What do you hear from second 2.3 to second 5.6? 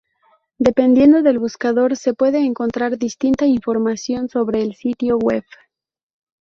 encontrar distinta información sobre el sitio web.